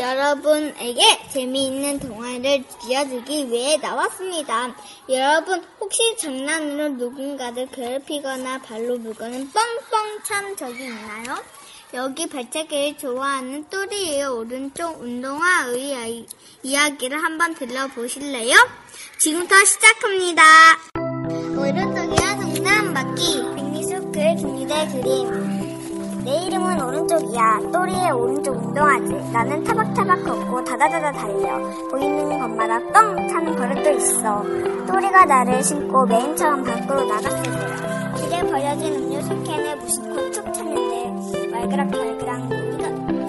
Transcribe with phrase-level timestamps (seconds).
[0.00, 4.74] 여러분에게 재미있는 동화를 들려주기 위해 나왔습니다.
[5.08, 11.36] 여러분, 혹시 장난으로 누군가를 괴롭히거나 발로 물거나 뻥뻥 찬 적이 있나요?
[11.92, 16.26] 여기 발차기를 좋아하는 또리의 오른쪽 운동화의
[16.62, 18.56] 이야기를 한번 들려보실래요?
[19.18, 20.42] 지금부터 시작합니다.
[22.60, 25.69] 동네 한 바퀴 백미숙 글 김유대 그림
[26.24, 27.60] 내 이름은 오른쪽이야.
[27.72, 29.30] 또리의 오른쪽 운동하지.
[29.32, 31.58] 나는 타박타박 걷고 다다다다 달려.
[31.90, 34.42] 보이는 것마다 뻥 차는 버릇도 있어.
[34.86, 38.12] 또리가 나를 신고 메인처럼 밖으로 나갔을 때야.
[38.14, 42.48] 길에 버려진 음료수 캔을 무심코 툭 찼는데 말그락말그락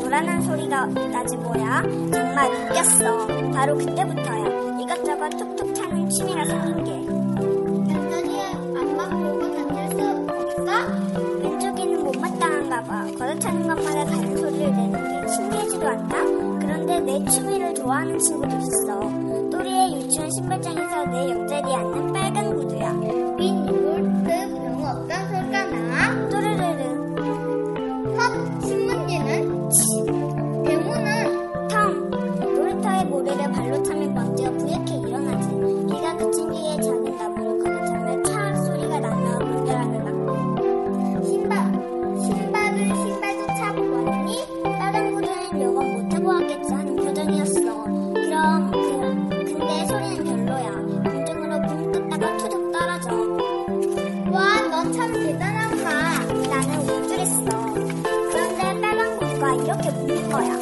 [0.02, 1.83] 노란한 소리가 나지 뭐야?
[2.11, 3.28] 정말 웃겼어.
[3.53, 4.45] 바로 그때부터야.
[4.81, 7.20] 이것저것 툭툭 차는 취미가 생긴 게
[12.84, 13.06] 봐.
[13.18, 16.24] 걷어차는 것마다 다른 소리를 내는 게 신기하지도 않나?
[16.60, 19.00] 그런데 내 취미를 좋아하는 친구도 있어.
[19.50, 23.30] 또리의 유치원 신발장에서 내 옆자리에 앉는 빨간 구두야.
[46.76, 47.61] 하는 표정이었어.
[48.14, 48.80] 그럼, 그,
[49.45, 50.71] 근데 소리는 별로야.
[51.04, 53.09] 공중으로 붕 떴다가 투둑 떨어져.
[54.32, 56.26] 와, 넌 참 대단하구나.
[56.49, 57.45] 나는 우쭐했어.
[58.31, 60.58] 그런데 빨간 구두가 이렇게 묻는 거야.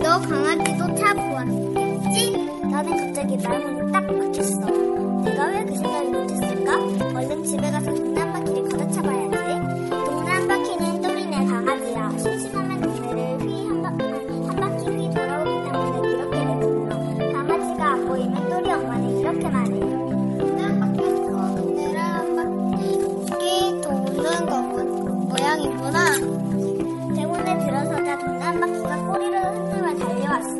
[0.00, 2.32] 너 강아지도 타고 왔겠지?
[2.70, 4.60] 나는 갑자기 말문이 딱 막혔어.
[5.24, 6.76] 내가 왜 그 생각을 못했을까?
[7.18, 7.92] 얼른 집에 가서
[19.30, 19.68] 이렇게 말해.
[19.68, 24.62] 동네 한 바퀴에서 동네를 한 바퀴 도는 거
[25.28, 25.98] 모양이구나.
[27.14, 30.56] 대문에 들어서자 동네 한 바퀴가 꼬리를 흔들며 달려왔어.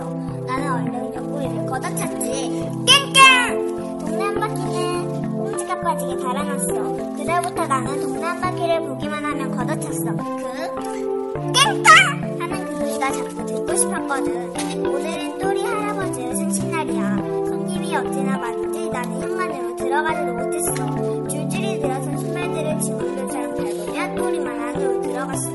[0.47, 2.71] 나는 얼른 옆구리를 걷어찼지.
[2.87, 3.99] 깽깽!
[4.01, 6.73] 동네 한 바퀴는 꼼지가 빠지게 달아났어.
[7.17, 10.13] 그날부터 나는 동네 한 바퀴를 보기만 하면 걷어찼어.
[10.13, 12.41] 그 깽깽!
[12.41, 14.87] 하는 그 소리가 자꾸 듣고 싶었거든.
[14.87, 17.28] 오늘은 또리 할아버지의 생신날이야.
[17.89, 21.29] 손님이 어찌나 많은지 나는 현관으로 들어가지도 못했어.
[21.29, 25.51] 줄줄이 늘어선 신발들을 지문들처럼 밟으며 또리만 안으로 들어갔어.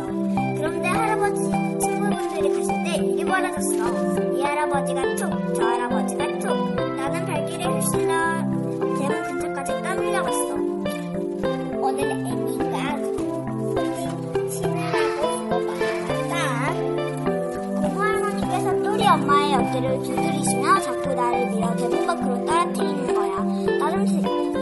[0.58, 1.42] 그런데 할아버지
[1.80, 4.34] 친구분들이 가실 때 일이 벌어졌어.
[4.34, 5.93] 이 할아버지가 툭, 저 할아버지
[19.44, 23.44] 엄마의 어깨를 두드리시며 자꾸 나를 밀어 대문 밖으로 떨어뜨리는 거야.
[23.80, 24.06] 나 좀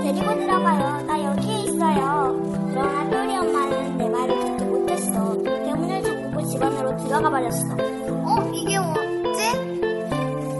[0.01, 1.05] 데리고 들어가요.
[1.05, 2.35] 나 여기에 있어요.
[2.71, 5.43] 그러나 또리 엄마는 내 말을 듣지 못했어.
[5.43, 7.65] 대문을 잠그고 집 안으로 들어가 버렸어.
[7.75, 8.51] 어?
[8.53, 9.71] 이게 뭐지?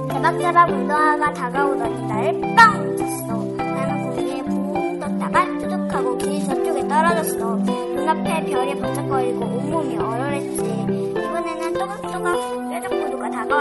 [0.09, 3.33] 대박대박 운동화가 다가오더니 나를 뻥 쳤어.
[3.57, 7.55] 나는 공중에 붕 떴다가 뚜둑하고 길 저쪽에 떨어졌어.
[7.55, 10.61] 눈앞에 별이 번쩍거리고 온몸이 얼얼했지.
[10.61, 12.50] 이번에는 또각또각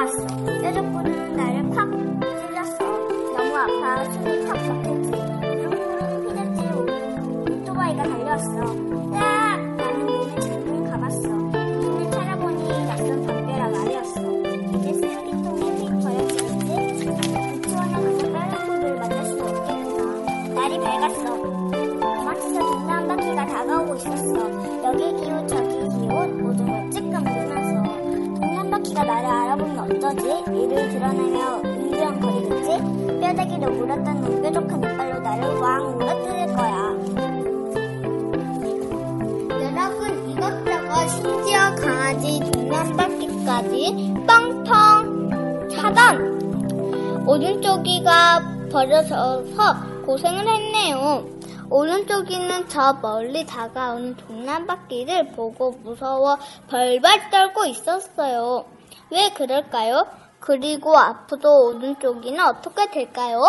[0.00, 0.26] 다가왔어.
[0.62, 1.90] 뾰족구두는 나를 콱
[2.46, 2.78] 찔렸어.
[3.36, 5.10] 너무 아파 숨이 턱 막혔지.
[5.10, 6.60] 부릉부릉 휘젓지
[7.52, 9.29] 오토바이가 달려왔어.
[30.10, 36.76] 그러지 이를 드러내며 으르렁거리겠지 뼈대기를 물었던 눈뾰족한 이빨로 나를 왕 물어뜯을 거야
[39.62, 48.42] 여러분 이것저것 심지어 강아지 동남바퀴까지 뻥뻥 차단 오른쪽이가
[48.72, 51.24] 버려져서 고생을 했네요.
[51.68, 56.36] 오른쪽이는 저 멀리 다가오는 동남바퀴를 보고 무서워
[56.68, 58.64] 벌벌 떨고 있었어요.
[59.10, 60.06] 왜 그럴까요?
[60.38, 63.42] 그리고 앞으로 오른쪽이는 어떻게 될까요?